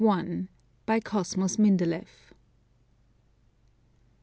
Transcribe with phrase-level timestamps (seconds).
[0.87, 2.07] By Cosmos Mindeleff.